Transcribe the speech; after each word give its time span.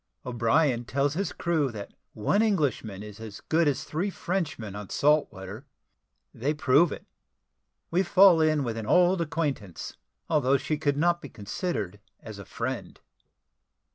O'BRIEN 0.25 0.83
TELLS 0.85 1.13
HIS 1.13 1.31
CREW 1.31 1.69
THAT 1.71 1.93
ONE 2.15 2.41
ENGLISHMAN 2.41 3.03
IS 3.03 3.19
AS 3.19 3.39
GOOD 3.39 3.67
AS 3.67 3.83
THREE 3.83 4.09
FRENCHMEN 4.09 4.75
ON 4.75 4.89
SALT 4.89 5.31
WATER 5.31 5.67
THEY 6.33 6.55
PROVE 6.55 6.91
IT 6.91 7.05
WE 7.91 8.01
FALL 8.01 8.41
IN 8.41 8.63
WITH 8.63 8.77
AN 8.77 8.87
OLD 8.87 9.21
ACQUAINTANCE, 9.21 9.97
ALTHOUGH 10.27 10.57
SHE 10.57 10.77
COULD 10.79 10.97
NOT 10.97 11.21
BE 11.21 11.29
CONSIDERED 11.29 11.99
AS 12.19 12.39
A 12.39 12.45
FRIEND. 12.45 13.01